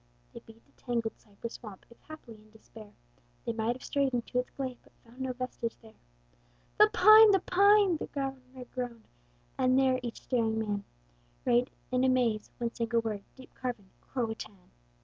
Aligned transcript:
They 0.33 0.39
beat 0.39 0.65
the 0.65 0.71
tangled 0.71 1.19
cypress 1.19 1.53
swamp, 1.53 1.85
If 1.91 1.99
haply 1.99 2.33
in 2.33 2.49
despair 2.49 2.91
They 3.45 3.53
might 3.53 3.75
have 3.75 3.83
strayed 3.83 4.15
into 4.15 4.39
its 4.39 4.49
glade: 4.49 4.79
But 4.81 4.93
found 5.05 5.21
no 5.21 5.31
vestige 5.31 5.77
there. 5.77 5.93
"The 6.79 6.89
pine! 6.91 7.29
the 7.29 7.39
pine!" 7.39 7.97
the 7.97 8.07
Governor 8.07 8.65
groaned; 8.73 9.07
And 9.59 9.77
there 9.77 9.99
each 10.01 10.21
staring 10.21 10.57
man 10.57 10.85
Read 11.45 11.69
in 11.91 12.03
a 12.03 12.09
maze, 12.09 12.49
one 12.57 12.73
single 12.73 13.01
word, 13.01 13.21
Deep 13.35 13.53
carven, 13.53 13.91
CRO 14.01 14.31
A 14.31 14.35
TÀN! 14.35 14.71